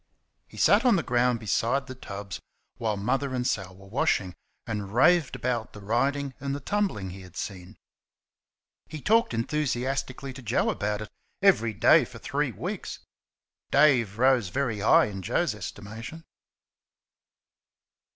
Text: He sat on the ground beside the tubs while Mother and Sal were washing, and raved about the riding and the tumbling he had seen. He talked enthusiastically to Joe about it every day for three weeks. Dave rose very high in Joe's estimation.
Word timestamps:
He 0.47 0.57
sat 0.57 0.83
on 0.83 0.95
the 0.95 1.03
ground 1.03 1.39
beside 1.39 1.85
the 1.85 1.93
tubs 1.93 2.39
while 2.77 2.97
Mother 2.97 3.35
and 3.35 3.45
Sal 3.45 3.75
were 3.75 3.85
washing, 3.85 4.33
and 4.65 4.91
raved 4.95 5.35
about 5.35 5.73
the 5.73 5.79
riding 5.79 6.33
and 6.39 6.55
the 6.55 6.59
tumbling 6.59 7.11
he 7.11 7.21
had 7.21 7.35
seen. 7.37 7.77
He 8.87 8.99
talked 8.99 9.31
enthusiastically 9.31 10.33
to 10.33 10.41
Joe 10.41 10.71
about 10.71 11.03
it 11.03 11.09
every 11.43 11.75
day 11.75 12.03
for 12.05 12.17
three 12.17 12.51
weeks. 12.51 12.97
Dave 13.69 14.17
rose 14.17 14.49
very 14.49 14.79
high 14.79 15.05
in 15.05 15.21
Joe's 15.21 15.53
estimation. 15.53 16.23